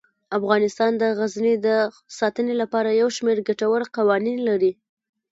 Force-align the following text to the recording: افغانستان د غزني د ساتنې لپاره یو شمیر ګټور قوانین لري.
افغانستان 0.37 0.91
د 1.01 1.03
غزني 1.17 1.55
د 1.67 1.67
ساتنې 2.19 2.53
لپاره 2.61 2.89
یو 3.01 3.09
شمیر 3.15 3.37
ګټور 3.47 3.81
قوانین 3.97 4.39
لري. 4.49 4.71